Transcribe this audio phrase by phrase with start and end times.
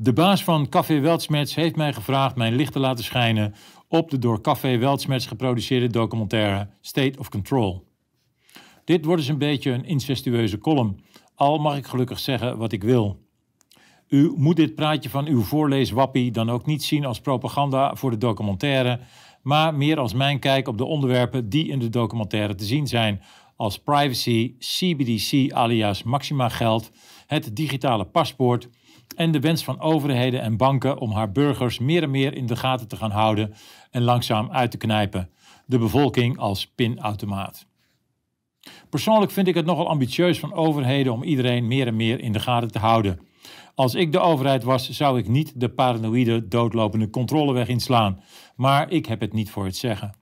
[0.00, 3.54] De baas van Café Weltschmerz heeft mij gevraagd mijn licht te laten schijnen
[3.88, 7.86] op de door Café Weltschmerz geproduceerde documentaire State of Control.
[8.84, 11.00] Dit wordt dus een beetje een incestueuze column,
[11.34, 13.20] al mag ik gelukkig zeggen wat ik wil.
[14.08, 18.18] U moet dit praatje van uw voorleeswappie dan ook niet zien als propaganda voor de
[18.18, 19.00] documentaire,
[19.42, 23.22] maar meer als mijn kijk op de onderwerpen die in de documentaire te zien zijn,
[23.56, 26.90] als privacy, CBDC alias maxima geld,
[27.26, 28.68] het digitale paspoort
[29.16, 32.56] en de wens van overheden en banken om haar burgers meer en meer in de
[32.56, 33.54] gaten te gaan houden
[33.90, 35.30] en langzaam uit te knijpen,
[35.66, 37.66] de bevolking als pinautomaat.
[38.90, 42.40] Persoonlijk vind ik het nogal ambitieus van overheden om iedereen meer en meer in de
[42.40, 43.20] gaten te houden.
[43.74, 48.20] Als ik de overheid was, zou ik niet de paranoïde, doodlopende controleweg inslaan.
[48.56, 50.12] Maar ik heb het niet voor het zeggen.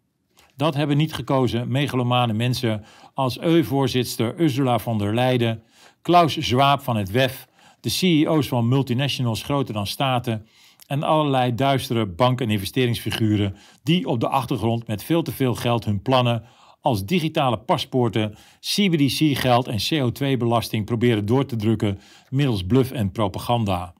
[0.56, 2.84] Dat hebben niet gekozen megalomane mensen
[3.14, 5.62] als EU-voorzitter Ursula von der Leyen,
[6.02, 7.46] Klaus Schwab van het WEF,
[7.80, 10.46] de CEO's van multinationals groter dan staten
[10.86, 15.84] en allerlei duistere bank- en investeringsfiguren die op de achtergrond met veel te veel geld
[15.84, 16.42] hun plannen
[16.80, 21.98] als digitale paspoorten, CBDC-geld en CO2-belasting proberen door te drukken
[22.30, 23.94] middels bluff en propaganda.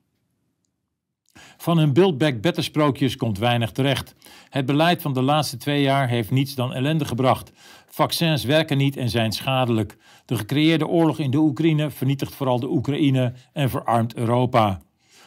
[1.67, 4.15] Van hun Build Back Better sprookjes komt weinig terecht.
[4.51, 7.53] Het beleid van de laatste twee jaar heeft niets dan ellende gebracht.
[7.87, 9.97] Vaccins werken niet en zijn schadelijk.
[10.25, 14.81] De gecreëerde oorlog in de Oekraïne vernietigt vooral de Oekraïne en verarmt Europa.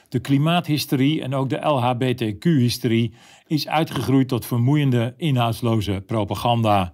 [0.09, 3.13] De klimaathysterie en ook de LHBTQ-hysterie
[3.47, 6.93] is uitgegroeid tot vermoeiende, inhoudsloze propaganda.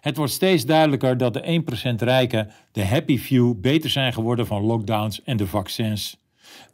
[0.00, 4.62] Het wordt steeds duidelijker dat de 1% rijken, de happy few, beter zijn geworden van
[4.62, 6.21] lockdowns en de vaccins.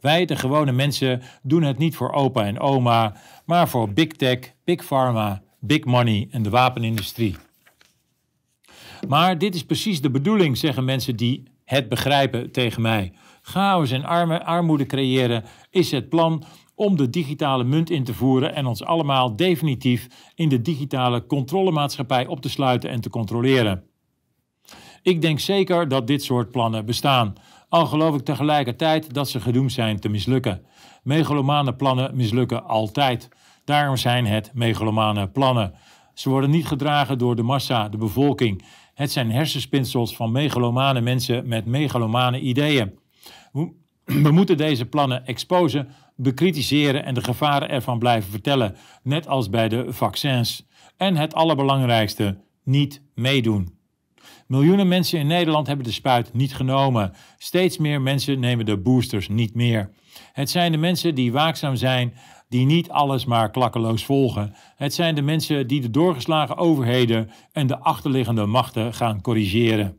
[0.01, 4.39] Wij, de gewone mensen, doen het niet voor opa en oma, maar voor big tech,
[4.63, 7.35] big pharma, big money en de wapenindustrie.
[9.07, 13.13] Maar dit is precies de bedoeling, zeggen mensen die het begrijpen tegen mij.
[13.41, 14.03] Chaos en
[14.45, 16.43] armoede creëren is het plan
[16.75, 22.27] om de digitale munt in te voeren en ons allemaal definitief in de digitale controlemaatschappij
[22.27, 23.83] op te sluiten en te controleren.
[25.01, 27.33] Ik denk zeker dat dit soort plannen bestaan,
[27.69, 30.65] al geloof ik tegelijkertijd dat ze gedoemd zijn te mislukken.
[31.03, 33.29] Megalomane plannen mislukken altijd.
[33.65, 35.73] Daarom zijn het megalomane plannen.
[36.13, 38.65] Ze worden niet gedragen door de massa, de bevolking.
[38.93, 42.99] Het zijn hersenspinsels van megalomane mensen met megalomane ideeën.
[43.51, 49.69] We moeten deze plannen exposen, bekritiseren en de gevaren ervan blijven vertellen, net als bij
[49.69, 50.67] de vaccins.
[50.97, 53.78] En het allerbelangrijkste, niet meedoen.
[54.49, 57.13] Miljoenen mensen in Nederland hebben de spuit niet genomen.
[57.37, 59.89] Steeds meer mensen nemen de boosters niet meer.
[60.33, 62.13] Het zijn de mensen die waakzaam zijn,
[62.47, 64.55] die niet alles maar klakkeloos volgen.
[64.75, 69.97] Het zijn de mensen die de doorgeslagen overheden en de achterliggende machten gaan corrigeren.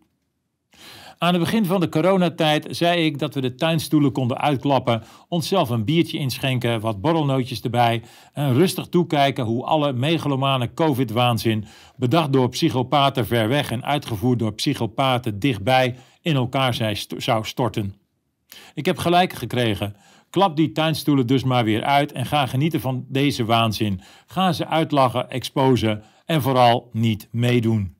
[1.22, 5.70] Aan het begin van de coronatijd zei ik dat we de tuinstoelen konden uitklappen, onszelf
[5.70, 11.64] een biertje inschenken, wat borrelnootjes erbij en rustig toekijken hoe alle megalomane covid-waanzin,
[11.96, 17.94] bedacht door psychopaten ver weg en uitgevoerd door psychopaten dichtbij, in elkaar zou storten.
[18.74, 19.96] Ik heb gelijk gekregen.
[20.30, 24.00] Klap die tuinstoelen dus maar weer uit en ga genieten van deze waanzin.
[24.26, 27.99] Ga ze uitlachen, exposen en vooral niet meedoen.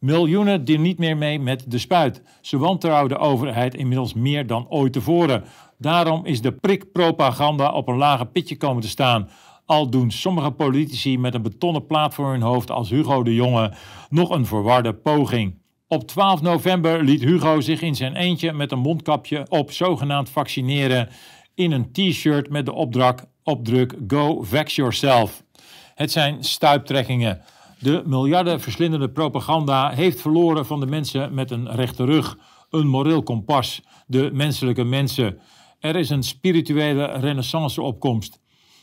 [0.00, 2.22] Miljoenen doen niet meer mee met de spuit.
[2.40, 5.44] Ze wantrouwen de overheid inmiddels meer dan ooit tevoren.
[5.78, 9.28] Daarom is de prikpropaganda op een lager pitje komen te staan.
[9.66, 13.72] Al doen sommige politici met een betonnen plaat voor hun hoofd als Hugo de Jonge
[14.08, 15.58] nog een verwarde poging.
[15.88, 21.08] Op 12 november liet Hugo zich in zijn eentje met een mondkapje op zogenaamd vaccineren
[21.54, 22.72] in een t-shirt met de
[23.42, 25.42] opdruk Go Vax Yourself.
[25.94, 27.40] Het zijn stuiptrekkingen.
[27.78, 32.38] De miljarden verslindende propaganda heeft verloren van de mensen met een rechte rug,
[32.70, 35.38] een moreel kompas, de menselijke mensen.
[35.80, 38.40] Er is een spirituele renaissance-opkomst.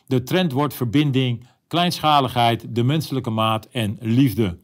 [0.07, 4.59] De trend wordt verbinding, kleinschaligheid, de menselijke maat en liefde.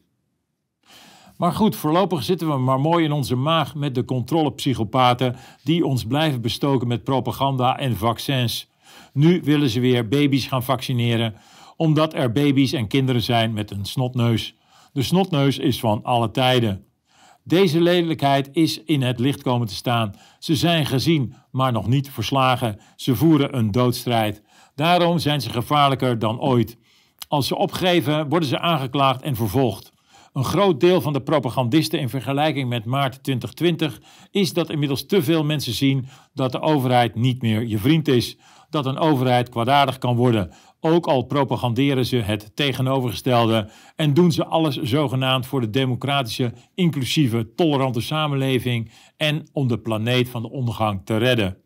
[1.37, 6.05] Maar goed, voorlopig zitten we maar mooi in onze maag met de controlepsychopaten die ons
[6.05, 8.69] blijven bestoken met propaganda en vaccins.
[9.13, 11.35] Nu willen ze weer baby's gaan vaccineren,
[11.81, 14.55] omdat er baby's en kinderen zijn met een snotneus.
[14.93, 16.85] De snotneus is van alle tijden.
[17.43, 20.13] Deze lelijkheid is in het licht komen te staan.
[20.39, 22.79] Ze zijn gezien, maar nog niet verslagen.
[22.95, 24.41] Ze voeren een doodstrijd.
[24.75, 26.77] Daarom zijn ze gevaarlijker dan ooit.
[27.27, 29.91] Als ze opgeven, worden ze aangeklaagd en vervolgd.
[30.33, 34.01] Een groot deel van de propagandisten in vergelijking met maart 2020
[34.31, 38.37] is dat inmiddels te veel mensen zien dat de overheid niet meer je vriend is.
[38.69, 40.51] Dat een overheid kwaadaardig kan worden,
[40.81, 47.53] ook al propaganderen ze het tegenovergestelde en doen ze alles zogenaamd voor de democratische, inclusieve,
[47.55, 51.57] tolerante samenleving en om de planeet van de ondergang te redden.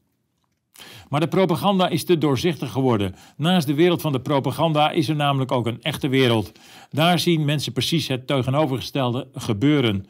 [1.09, 3.15] Maar de propaganda is te doorzichtig geworden.
[3.37, 6.51] Naast de wereld van de propaganda is er namelijk ook een echte wereld.
[6.89, 10.05] Daar zien mensen precies het tegenovergestelde gebeuren.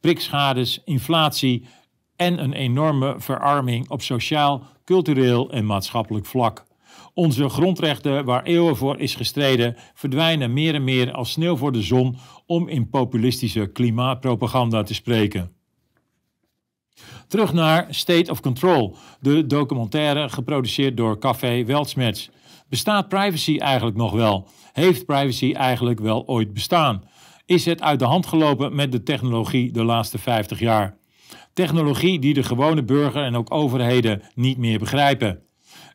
[0.00, 1.66] Prikschades, inflatie
[2.16, 6.68] en een enorme verarming op sociaal, cultureel en maatschappelijk vlak.
[7.14, 11.82] Onze grondrechten, waar eeuwen voor is gestreden, verdwijnen meer en meer als sneeuw voor de
[11.82, 12.16] zon
[12.46, 15.52] om in populistische klimaatpropaganda te spreken.
[17.28, 22.28] Terug naar State of Control, de documentaire geproduceerd door Café Weltschmerz.
[22.68, 24.48] Bestaat privacy eigenlijk nog wel?
[24.72, 27.04] Heeft privacy eigenlijk wel ooit bestaan?
[27.46, 30.96] Is het uit de hand gelopen met de technologie de laatste 50 jaar?
[31.52, 35.42] Technologie die de gewone burger en ook overheden niet meer begrijpen.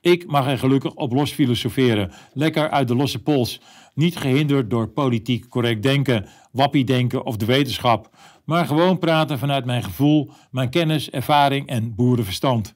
[0.05, 3.61] Ik mag er gelukkig op los filosoferen, lekker uit de losse pols,
[3.93, 8.09] niet gehinderd door politiek correct denken, wappie-denken of de wetenschap,
[8.43, 12.75] maar gewoon praten vanuit mijn gevoel, mijn kennis, ervaring en boerenverstand.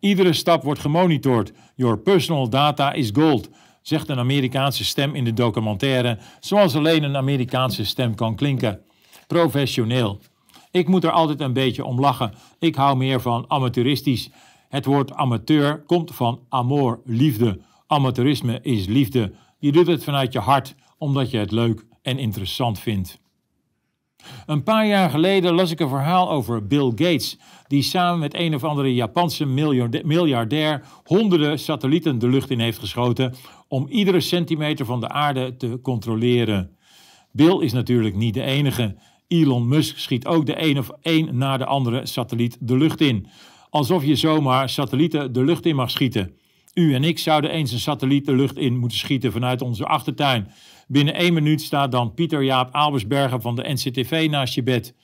[0.00, 1.52] Iedere stap wordt gemonitord.
[1.74, 3.48] Your personal data is gold,
[3.82, 8.80] zegt een Amerikaanse stem in de documentaire, zoals alleen een Amerikaanse stem kan klinken.
[9.26, 10.20] Professioneel.
[10.70, 12.34] Ik moet er altijd een beetje om lachen.
[12.58, 14.30] Ik hou meer van amateuristisch.
[14.68, 17.60] Het woord amateur komt van amor, liefde.
[17.86, 19.32] Amateurisme is liefde.
[19.58, 23.20] Je doet het vanuit je hart, omdat je het leuk en interessant vindt.
[24.46, 28.54] Een paar jaar geleden las ik een verhaal over Bill Gates, die samen met een
[28.54, 29.46] of andere Japanse
[30.04, 33.34] miljardair honderden satellieten de lucht in heeft geschoten
[33.68, 36.76] om iedere centimeter van de aarde te controleren.
[37.32, 38.96] Bill is natuurlijk niet de enige.
[39.28, 43.26] Elon Musk schiet ook de een of één na de andere satelliet de lucht in.
[43.76, 46.32] Alsof je zomaar satellieten de lucht in mag schieten.
[46.74, 50.48] U en ik zouden eens een satelliet de lucht in moeten schieten vanuit onze achtertuin.
[50.86, 54.94] Binnen één minuut staat dan Pieter Jaap Albersbergen van de NCTV naast je bed.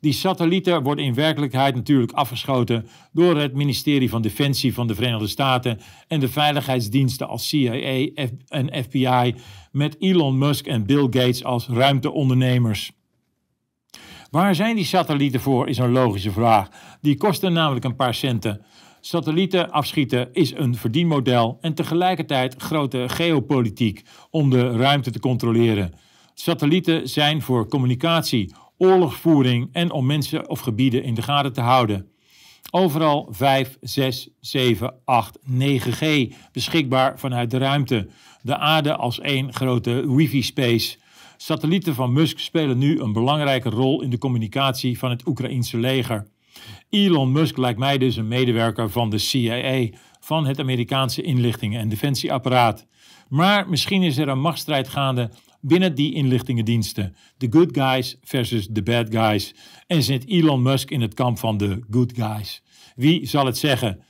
[0.00, 5.26] Die satellieten worden in werkelijkheid natuurlijk afgeschoten door het ministerie van Defensie van de Verenigde
[5.26, 8.08] Staten en de veiligheidsdiensten als CIA
[8.48, 9.34] en FBI
[9.72, 12.92] met Elon Musk en Bill Gates als ruimteondernemers.
[14.30, 16.68] Waar zijn die satellieten voor, is een logische vraag.
[17.00, 18.64] Die kosten namelijk een paar centen.
[19.00, 25.94] Satellieten afschieten is een verdienmodel en tegelijkertijd grote geopolitiek om de ruimte te controleren.
[26.34, 32.08] Satellieten zijn voor communicatie, oorlogsvoering en om mensen of gebieden in de gaten te houden.
[32.70, 38.08] Overal 5, 6, 7, 8, 9G beschikbaar vanuit de ruimte.
[38.42, 40.96] De aarde als één grote wifi-space.
[41.40, 46.28] Satellieten van Musk spelen nu een belangrijke rol in de communicatie van het Oekraïense leger.
[46.90, 49.88] Elon Musk lijkt mij dus een medewerker van de CIA,
[50.20, 52.86] van het Amerikaanse inlichtingen- en defensieapparaat.
[53.28, 55.30] Maar misschien is er een machtsstrijd gaande
[55.60, 57.16] binnen die inlichtingendiensten.
[57.36, 59.54] De good guys versus de bad guys.
[59.86, 62.62] En zit Elon Musk in het kamp van de good guys.
[62.96, 64.02] Wie zal het zeggen?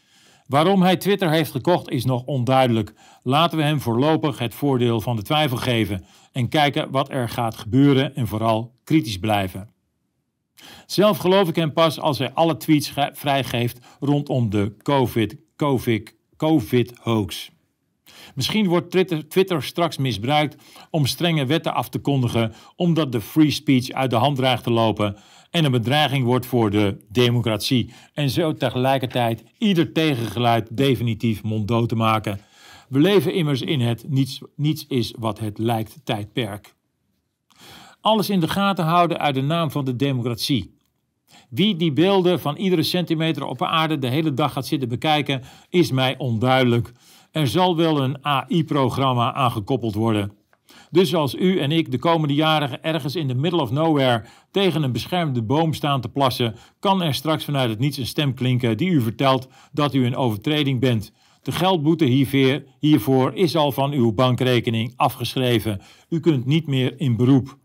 [0.46, 2.94] Waarom hij Twitter heeft gekocht is nog onduidelijk.
[3.22, 7.56] Laten we hem voorlopig het voordeel van de twijfel geven en kijken wat er gaat
[7.56, 9.70] gebeuren en vooral kritisch blijven.
[10.86, 17.50] Zelf geloof ik hem pas als hij alle tweets vrijgeeft rondom de COVID, COVID, COVID-hoax.
[18.34, 20.56] Misschien wordt Twitter, Twitter, straks misbruikt
[20.90, 24.70] om strenge wetten af te kondigen, omdat de free speech uit de hand dreigt te
[24.70, 25.16] lopen
[25.50, 27.92] en een bedreiging wordt voor de democratie.
[28.14, 32.40] En zo tegelijkertijd ieder tegengeluid definitief monddood te maken.
[32.88, 36.74] We leven immers in het niets, niets is wat het lijkt tijdperk.
[38.00, 40.76] Alles in de gaten houden uit de naam van de democratie.
[41.50, 45.90] Wie die beelden van iedere centimeter op aarde de hele dag gaat zitten bekijken, is
[45.90, 46.92] mij onduidelijk.
[47.30, 50.32] Er zal wel een AI-programma aangekoppeld worden.
[50.90, 54.82] Dus als u en ik de komende jaren ergens in de middle of nowhere tegen
[54.82, 58.76] een beschermde boom staan te plassen, kan er straks vanuit het niets een stem klinken
[58.76, 61.12] die u vertelt dat u in overtreding bent.
[61.48, 62.04] De geldboete
[62.80, 65.80] hiervoor is al van uw bankrekening afgeschreven.
[66.08, 67.58] U kunt niet meer in beroep.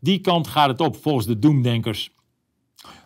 [0.00, 2.10] Die kant gaat het op volgens de doemdenkers.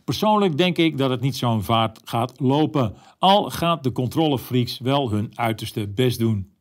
[0.04, 5.10] Persoonlijk denk ik dat het niet zo'n vaart gaat lopen, al gaat de controlefreaks wel
[5.10, 6.52] hun uiterste best doen.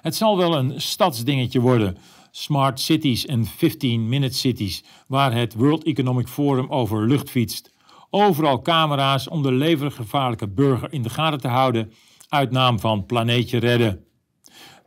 [0.00, 1.96] Het zal wel een stadsdingetje worden,
[2.30, 7.72] smart cities en 15-minute cities, waar het World Economic Forum over lucht fietst.
[8.10, 11.92] Overal camera's om de levensgevaarlijke burger in de gaten te houden,
[12.28, 14.04] uit naam van planeetje redden.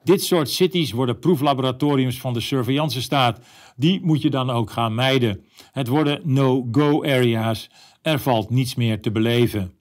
[0.03, 3.39] Dit soort cities worden proeflaboratoriums van de surveillance-staat.
[3.75, 5.45] Die moet je dan ook gaan mijden.
[5.71, 7.69] Het worden no-go areas.
[8.01, 9.73] Er valt niets meer te beleven.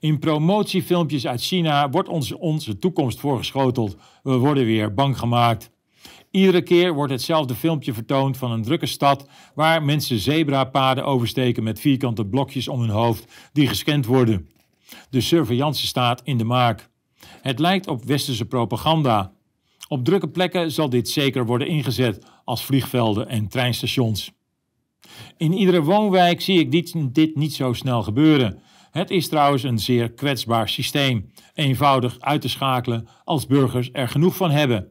[0.00, 3.96] In promotiefilmpjes uit China wordt ons onze toekomst voorgeschoteld.
[4.22, 5.70] We worden weer bang gemaakt.
[6.30, 11.80] Iedere keer wordt hetzelfde filmpje vertoond van een drukke stad waar mensen zebrapaden oversteken met
[11.80, 14.48] vierkante blokjes om hun hoofd die gescand worden.
[15.10, 16.90] De surveillance staat in de maak.
[17.42, 19.32] Het lijkt op westerse propaganda.
[19.88, 24.32] Op drukke plekken zal dit zeker worden ingezet, als vliegvelden en treinstations.
[25.36, 28.62] In iedere woonwijk zie ik dit, dit niet zo snel gebeuren.
[28.90, 34.36] Het is trouwens een zeer kwetsbaar systeem, eenvoudig uit te schakelen als burgers er genoeg
[34.36, 34.90] van hebben.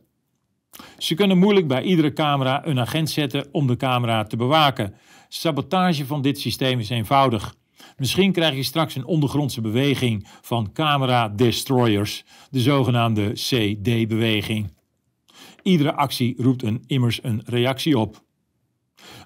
[0.98, 4.94] Ze kunnen moeilijk bij iedere camera een agent zetten om de camera te bewaken.
[5.28, 7.56] Sabotage van dit systeem is eenvoudig.
[7.98, 14.74] Misschien krijg je straks een ondergrondse beweging van camera destroyers, de zogenaamde CD-beweging.
[15.62, 18.24] Iedere actie roept een, immers een reactie op.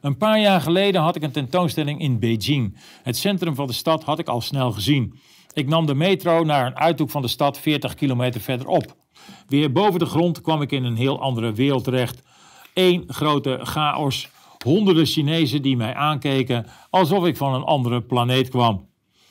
[0.02, 2.78] Een paar jaar geleden had ik een tentoonstelling in Beijing.
[3.04, 5.20] Het centrum van de stad had ik al snel gezien.
[5.54, 8.96] Ik nam de metro naar een uithoek van de stad 40 kilometer verderop.
[9.48, 12.22] Weer boven de grond kwam ik in een heel andere wereld terecht.
[12.74, 14.30] Eén grote chaos,
[14.66, 18.88] honderden Chinezen die mij aankeken alsof ik van een andere planeet kwam.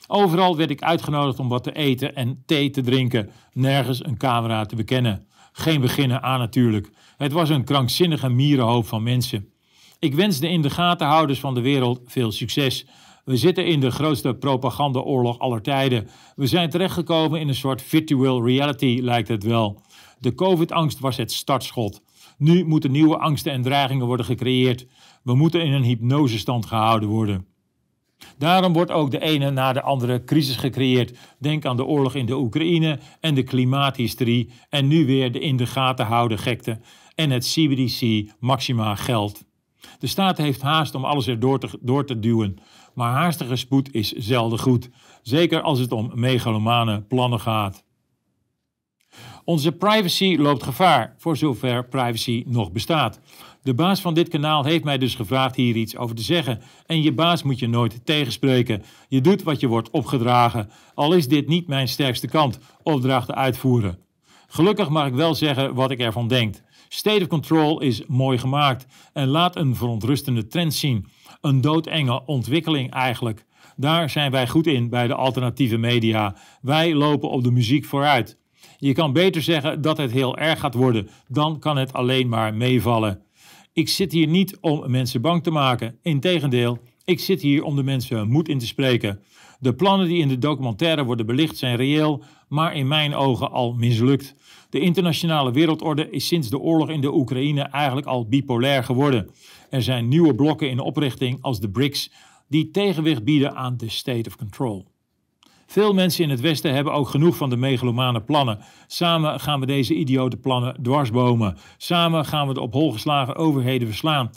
[0.06, 4.64] Overal werd ik uitgenodigd om wat te eten en thee te drinken, nergens een camera
[4.64, 5.26] te bekennen.
[5.52, 6.90] Geen beginnen aan natuurlijk.
[7.16, 9.48] Het was een krankzinnige mierenhoop van mensen.
[9.98, 12.86] Ik wens de in de gaten houders van de wereld veel succes.
[13.24, 16.08] We zitten in de grootste propagandaoorlog aller tijden.
[16.36, 19.80] We zijn terechtgekomen in een soort virtual reality, lijkt het wel.
[20.18, 22.02] De COVID-angst was het startschot.
[22.38, 24.86] Nu moeten nieuwe angsten en dreigingen worden gecreëerd.
[25.22, 27.46] We moeten in een hypnosestand gehouden worden.
[28.38, 31.18] Daarom wordt ook de ene na de andere crisis gecreëerd.
[31.38, 35.56] Denk aan de oorlog in de Oekraïne en de klimaathysterie en nu weer de in
[35.56, 36.80] de gaten houden gekte
[37.14, 39.44] en het CBDC maxima geld.
[39.98, 42.58] De staat heeft haast om alles erdoor te, door te duwen,
[42.94, 44.90] maar haastige spoed is zelden goed,
[45.22, 47.83] zeker als het om megalomane plannen gaat.
[49.44, 53.20] Onze privacy loopt gevaar, voor zover privacy nog bestaat.
[53.62, 56.60] De baas van dit kanaal heeft mij dus gevraagd hier iets over te zeggen.
[56.86, 58.82] En je baas moet je nooit tegenspreken.
[59.08, 63.98] Je doet wat je wordt opgedragen, al is dit niet mijn sterkste kant, opdrachten uitvoeren.
[64.46, 66.54] Gelukkig mag ik wel zeggen wat ik ervan denk.
[66.88, 71.06] State of Control is mooi gemaakt en laat een verontrustende trend zien.
[71.40, 73.44] Een doodenge ontwikkeling eigenlijk.
[73.76, 76.36] Daar zijn wij goed in bij de alternatieve media.
[76.60, 78.38] Wij lopen op de muziek vooruit.
[78.84, 82.54] Je kan beter zeggen dat het heel erg gaat worden, dan kan het alleen maar
[82.54, 83.22] meevallen.
[83.72, 85.98] Ik zit hier niet om mensen bang te maken.
[86.02, 89.20] Integendeel, ik zit hier om de mensen moed in te spreken.
[89.58, 93.72] De plannen die in de documentaire worden belicht zijn reëel, maar in mijn ogen al
[93.72, 94.34] mislukt.
[94.70, 99.30] De internationale wereldorde is sinds de oorlog in de Oekraïne eigenlijk al bipolair geworden.
[99.70, 102.10] Er zijn nieuwe blokken in oprichting als de BRICS
[102.48, 104.92] die tegenwicht bieden aan de state of control.
[105.74, 108.58] Veel mensen in het Westen hebben ook genoeg van de megalomane plannen.
[108.86, 111.56] Samen gaan we deze idiote plannen dwarsbomen.
[111.76, 114.30] Samen gaan we de op hol geslagen overheden verslaan.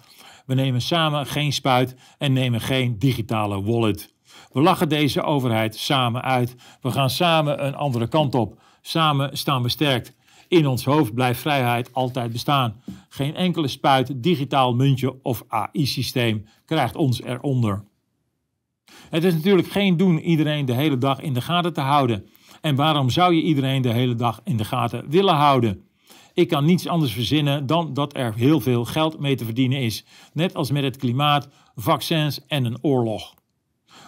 [0.45, 4.13] We nemen samen geen spuit en nemen geen digitale wallet.
[4.51, 6.55] We lachen deze overheid samen uit.
[6.81, 8.61] We gaan samen een andere kant op.
[8.81, 10.13] Samen staan we sterk.
[10.47, 12.81] In ons hoofd blijft vrijheid altijd bestaan.
[13.09, 17.83] Geen enkele spuit, digitaal muntje of AI-systeem krijgt ons eronder.
[19.09, 22.25] Het is natuurlijk geen doen iedereen de hele dag in de gaten te houden.
[22.61, 25.85] En waarom zou je iedereen de hele dag in de gaten willen houden?
[26.33, 30.05] Ik kan niets anders verzinnen dan dat er heel veel geld mee te verdienen is,
[30.33, 33.33] net als met het klimaat, vaccins en een oorlog.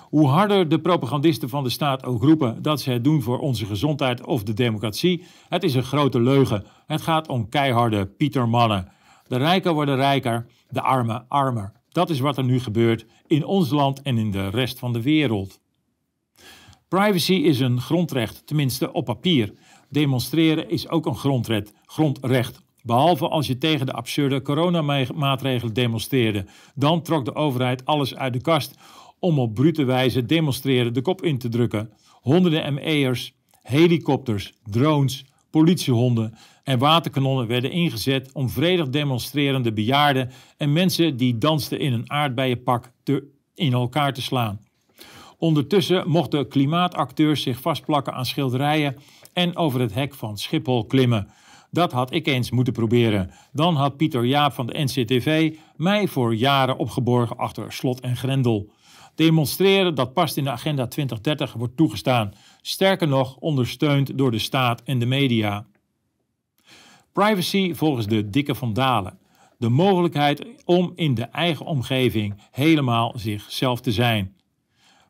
[0.09, 3.65] Hoe harder de propagandisten van de staat ook roepen dat ze het doen voor onze
[3.65, 6.65] gezondheid of de democratie, het is een grote leugen.
[6.85, 8.91] Het gaat om keiharde Pietermannen.
[9.27, 11.71] De rijken worden rijker, de armen armer.
[11.99, 15.01] Dat is wat er nu gebeurt in ons land en in de rest van de
[15.01, 15.59] wereld.
[16.87, 19.53] Privacy is een grondrecht, tenminste op papier.
[19.89, 22.61] Demonstreren is ook een grondrecht, grondrecht.
[22.83, 26.45] Behalve als je tegen de absurde coronamaatregelen demonstreerde.
[26.75, 28.75] Dan trok de overheid alles uit de kast
[29.19, 31.93] om op brute wijze demonstreren de kop in te drukken.
[32.11, 36.37] Honderden ME'ers, helikopters, drones, politiehonden
[36.69, 42.91] en waterkanonnen werden ingezet om vredig demonstrerende bejaarden en mensen die dansten in een aardbeienpak
[43.03, 44.59] te, in elkaar te slaan.
[45.37, 48.95] Ondertussen mochten klimaatacteurs zich vastplakken aan schilderijen
[49.33, 51.27] en over het hek van Schiphol klimmen.
[51.71, 53.31] Dat had ik eens moeten proberen.
[53.51, 58.71] Dan had Pieter Jaap van de NCTV mij voor jaren opgeborgen achter slot en grendel.
[59.15, 62.33] Demonstreren dat past in de Agenda 2030 wordt toegestaan.
[62.61, 65.65] Sterker nog, ondersteund door de staat en de media.
[67.19, 69.19] Privacy volgens de dikke van Dalen.
[69.57, 74.35] De mogelijkheid om in de eigen omgeving helemaal zichzelf te zijn.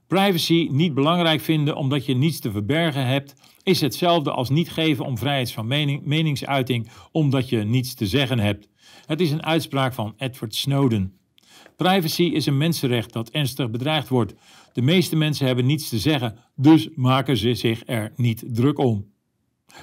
[0.08, 5.06] Privacy niet belangrijk vinden omdat je niets te verbergen hebt, is hetzelfde als niet geven
[5.06, 8.70] om vrijheid van mening, meningsuiting omdat je niets te zeggen hebt.
[9.06, 11.20] Het is een uitspraak van Edward Snowden.
[11.75, 14.34] Privacy is een mensenrecht dat ernstig bedreigd wordt.
[14.74, 19.18] De meeste mensen hebben niets te zeggen, dus maken ze zich er niet druk om.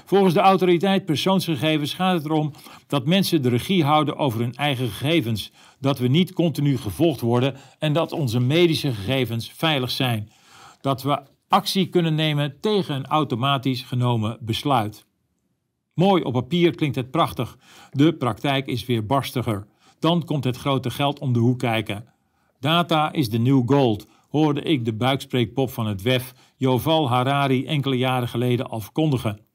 [0.04, 2.52] Volgens de autoriteit persoonsgegevens gaat het erom
[2.86, 7.56] dat mensen de regie houden over hun eigen gegevens, dat we niet continu gevolgd worden
[7.78, 10.30] en dat onze medische gegevens veilig zijn,
[10.80, 15.06] dat we actie kunnen nemen tegen een automatisch genomen besluit.
[15.94, 17.56] Mooi op papier klinkt het prachtig,
[17.90, 19.66] de praktijk is weer barstiger.
[19.98, 22.04] Dan komt het grote geld om de hoek kijken.
[22.60, 27.96] Data is de new gold, hoorde ik de buikspreekpop van het WEF Joval Harari enkele
[27.96, 29.45] jaren geleden al verkondigen.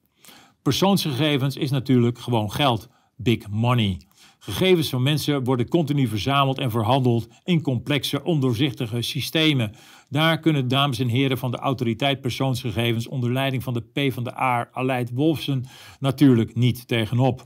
[0.62, 4.02] Persoonsgegevens is natuurlijk gewoon geld, big money.
[4.40, 9.76] Gegevens van mensen worden continu verzameld en verhandeld in complexe, ondoorzichtige systemen.
[10.10, 14.24] Daar kunnen dames en heren van de autoriteit persoonsgegevens onder leiding van de P van
[14.24, 15.66] de A, Aleid Wolfsen,
[16.00, 17.44] natuurlijk niet tegenop.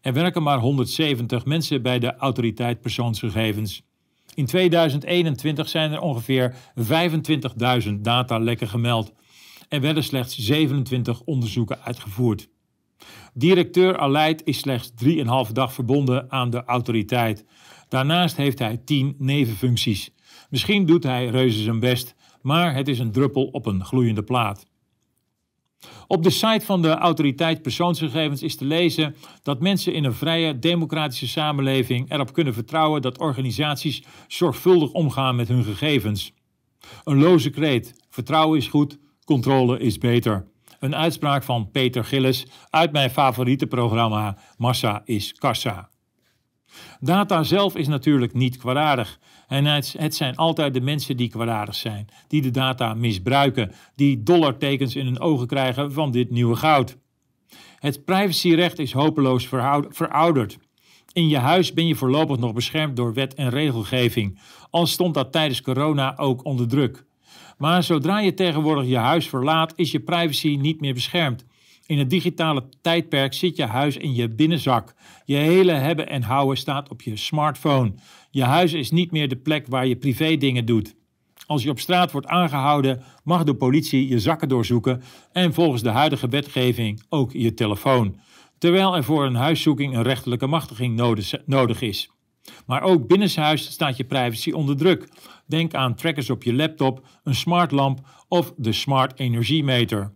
[0.00, 3.82] Er werken maar 170 mensen bij de autoriteit persoonsgegevens.
[4.34, 6.54] In 2021 zijn er ongeveer
[7.86, 9.12] 25.000 datalekken gemeld.
[9.68, 12.48] Er werden slechts 27 onderzoeken uitgevoerd.
[13.34, 17.44] Directeur Aleid is slechts 3,5 dag verbonden aan de autoriteit.
[17.88, 20.10] Daarnaast heeft hij 10 nevenfuncties.
[20.50, 24.66] Misschien doet hij reuze zijn best, maar het is een druppel op een gloeiende plaat.
[26.06, 30.58] Op de site van de autoriteit persoonsgegevens is te lezen dat mensen in een vrije
[30.58, 36.32] democratische samenleving erop kunnen vertrouwen dat organisaties zorgvuldig omgaan met hun gegevens.
[37.04, 40.46] Een loze kreet: vertrouwen is goed, controle is beter.
[40.80, 45.88] Een uitspraak van Peter Gillis uit mijn favoriete programma Massa is Kassa.
[47.00, 49.18] Data zelf is natuurlijk niet kwaadaardig.
[49.46, 54.96] En het zijn altijd de mensen die kwaadaardig zijn, die de data misbruiken, die dollartekens
[54.96, 56.96] in hun ogen krijgen van dit nieuwe goud.
[57.78, 59.48] Het privacyrecht is hopeloos
[59.88, 60.58] verouderd.
[61.12, 64.40] In je huis ben je voorlopig nog beschermd door wet en regelgeving,
[64.70, 67.05] al stond dat tijdens corona ook onder druk.
[67.56, 71.44] Maar zodra je tegenwoordig je huis verlaat, is je privacy niet meer beschermd.
[71.86, 74.94] In het digitale tijdperk zit je huis in je binnenzak.
[75.24, 77.94] Je hele hebben en houden staat op je smartphone.
[78.30, 80.94] Je huis is niet meer de plek waar je privé dingen doet.
[81.46, 85.02] Als je op straat wordt aangehouden, mag de politie je zakken doorzoeken
[85.32, 88.16] en volgens de huidige wetgeving ook je telefoon.
[88.58, 90.96] Terwijl er voor een huiszoeking een rechterlijke machtiging
[91.46, 92.10] nodig is.
[92.66, 95.08] Maar ook binnenshuis staat je privacy onder druk.
[95.46, 100.12] Denk aan trackers op je laptop, een smartlamp of de smart energiemeter.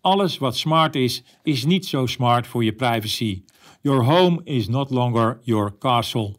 [0.00, 3.42] Alles wat smart is, is niet zo smart voor je privacy.
[3.80, 6.34] Your home is not longer your castle.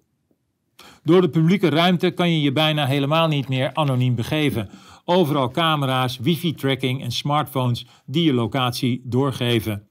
[1.04, 4.70] Door de publieke ruimte kan je je bijna helemaal niet meer anoniem begeven.
[5.06, 9.87] Overal camera's, wifi-tracking en smartphones die je locatie doorgeven.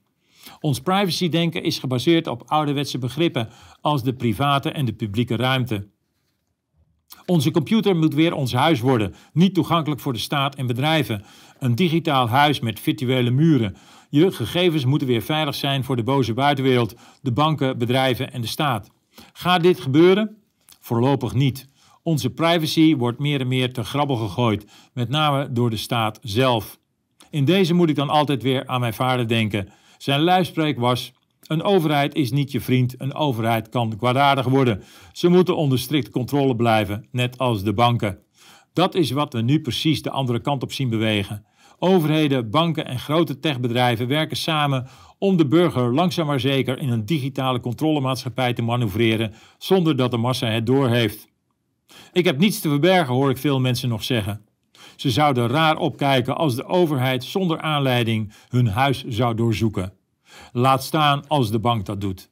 [0.59, 3.49] Ons privacy-denken is gebaseerd op ouderwetse begrippen
[3.81, 5.87] als de private en de publieke ruimte.
[7.25, 11.23] Onze computer moet weer ons huis worden, niet toegankelijk voor de staat en bedrijven.
[11.59, 13.75] Een digitaal huis met virtuele muren.
[14.09, 18.47] Je gegevens moeten weer veilig zijn voor de boze buitenwereld, de banken, bedrijven en de
[18.47, 18.89] staat.
[19.33, 20.37] Gaat dit gebeuren?
[20.79, 21.67] Voorlopig niet.
[22.03, 26.79] Onze privacy wordt meer en meer te grabbel gegooid, met name door de staat zelf.
[27.29, 29.69] In deze moet ik dan altijd weer aan mijn vader denken.
[29.97, 31.13] Zijn luidspreek was:
[31.47, 34.83] Een overheid is niet je vriend, een overheid kan kwaadaardig worden.
[35.11, 38.19] Ze moeten onder strikte controle blijven, net als de banken.
[38.73, 41.45] Dat is wat we nu precies de andere kant op zien bewegen.
[41.79, 47.05] Overheden, banken en grote techbedrijven werken samen om de burger langzaam maar zeker in een
[47.05, 51.27] digitale controlemaatschappij te manoeuvreren zonder dat de massa het doorheeft.
[52.11, 54.46] Ik heb niets te verbergen, hoor ik veel mensen nog zeggen.
[54.95, 59.93] Ze zouden raar opkijken als de overheid zonder aanleiding hun huis zou doorzoeken.
[60.51, 62.29] Laat staan als de bank dat doet.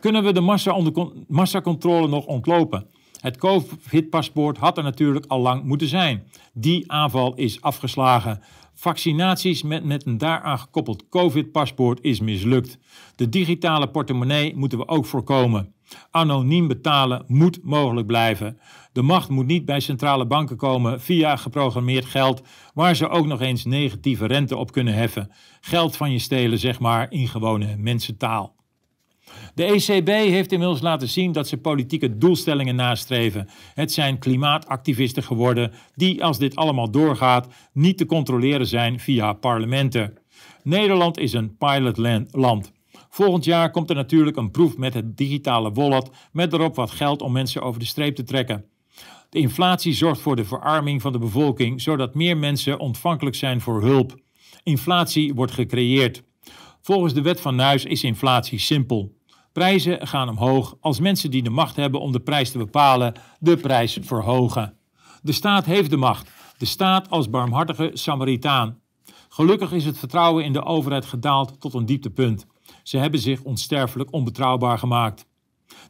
[0.00, 2.86] Kunnen we de massacontrole nog ontlopen?
[3.20, 6.26] Het COVID-paspoort had er natuurlijk al lang moeten zijn.
[6.52, 8.42] Die aanval is afgeslagen.
[8.84, 12.78] Vaccinaties met, met een daaraan gekoppeld COVID-paspoort is mislukt.
[13.16, 15.74] De digitale portemonnee moeten we ook voorkomen.
[16.10, 18.58] Anoniem betalen moet mogelijk blijven.
[18.92, 22.42] De macht moet niet bij centrale banken komen via geprogrammeerd geld,
[22.74, 25.30] waar ze ook nog eens negatieve rente op kunnen heffen.
[25.60, 28.63] Geld van je stelen, zeg maar, in gewone mensentaal.
[29.54, 33.48] De ECB heeft inmiddels laten zien dat ze politieke doelstellingen nastreven.
[33.74, 40.18] Het zijn klimaatactivisten geworden die, als dit allemaal doorgaat, niet te controleren zijn via parlementen.
[40.62, 42.72] Nederland is een pilotland.
[43.10, 47.22] Volgend jaar komt er natuurlijk een proef met het digitale wallet met erop wat geld
[47.22, 48.64] om mensen over de streep te trekken.
[49.30, 53.82] De inflatie zorgt voor de verarming van de bevolking, zodat meer mensen ontvankelijk zijn voor
[53.82, 54.22] hulp.
[54.62, 56.22] Inflatie wordt gecreëerd.
[56.80, 59.13] Volgens de wet van Nuis is inflatie simpel.
[59.54, 63.56] Prijzen gaan omhoog als mensen die de macht hebben om de prijs te bepalen de
[63.56, 64.76] prijs verhogen.
[65.22, 68.80] De staat heeft de macht, de staat als barmhartige Samaritaan.
[69.28, 72.46] Gelukkig is het vertrouwen in de overheid gedaald tot een dieptepunt.
[72.82, 75.26] Ze hebben zich onsterfelijk onbetrouwbaar gemaakt.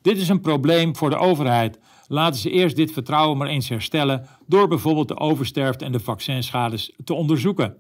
[0.03, 1.79] Dit is een probleem voor de overheid.
[2.07, 6.93] Laten ze eerst dit vertrouwen maar eens herstellen door bijvoorbeeld de oversterfte en de vaccinschades
[7.05, 7.77] te onderzoeken.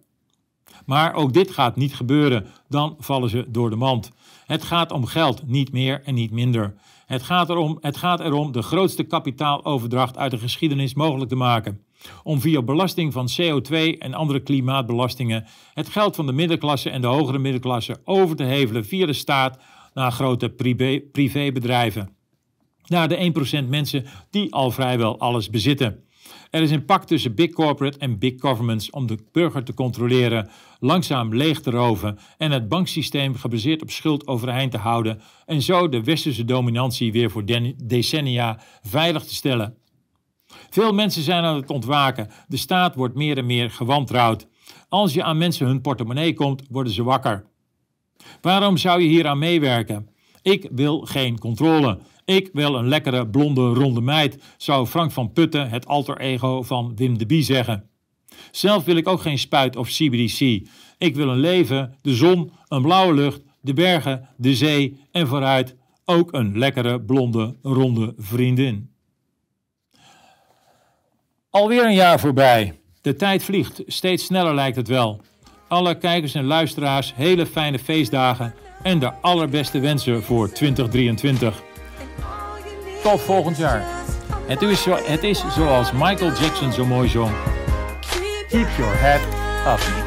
[0.87, 4.11] Maar ook dit gaat niet gebeuren, dan vallen ze door de mand.
[4.47, 6.75] Het gaat om geld, niet meer en niet minder.
[7.07, 11.81] Het gaat, erom, het gaat erom de grootste kapitaaloverdracht uit de geschiedenis mogelijk te maken.
[12.23, 17.07] Om via belasting van CO2 en andere klimaatbelastingen het geld van de middenklasse en de
[17.07, 19.59] hogere middenklasse over te hevelen via de staat
[19.95, 20.49] naar grote
[21.13, 22.17] privébedrijven.
[22.87, 26.05] Naar de 1% mensen die al vrijwel alles bezitten.
[26.51, 30.49] Er is een pact tussen big corporate en big governments om de burger te controleren,
[30.81, 35.89] langzaam leeg te roven en het banksysteem gebaseerd op schuld overeind te houden en zo
[35.89, 37.45] de westerse dominantie weer voor
[37.85, 39.77] decennia veilig te stellen.
[40.71, 42.31] Veel mensen zijn aan het ontwaken.
[42.49, 44.47] De staat wordt meer en meer gewantrouwd.
[44.89, 47.47] Als je aan mensen hun portemonnee komt, worden ze wakker.
[48.41, 50.09] Waarom zou je hier aan meewerken?
[50.43, 51.99] Ik wil geen controle.
[52.25, 56.93] Ik wil een lekkere, blonde, ronde meid, zou Frank van Putten, het alter ego van
[56.97, 57.89] Wim de Bie, zeggen.
[58.51, 60.69] Zelf wil ik ook geen spuit of CBDC.
[60.99, 65.77] Ik wil een leven, de zon, een blauwe lucht, de bergen, de zee en vooruit
[66.05, 68.91] ook een lekkere, blonde, ronde vriendin.
[71.51, 72.81] Alweer een jaar voorbij.
[73.01, 75.21] De tijd vliegt, steeds sneller lijkt het wel.
[75.69, 81.63] Alle kijkers en luisteraars hele fijne feestdagen en de allerbeste wensen voor 2023.
[83.05, 83.83] Tot volgend jaar.
[84.47, 87.33] Het is, het is zoals Michael Jackson zo mooi zong.
[88.49, 89.21] Keep your head
[89.67, 90.04] up.